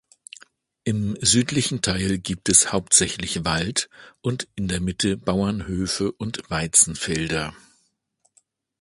Im 0.83 1.15
südlichen 1.21 1.83
Teil 1.83 2.17
gibt 2.17 2.49
es 2.49 2.73
hauptsächlich 2.73 3.45
Wald 3.45 3.87
und 4.21 4.47
in 4.55 4.67
der 4.67 4.81
Mitte 4.81 5.15
Bauernhöfe 5.15 6.11
und 6.11 6.41
Weizenfelder. 6.49 7.53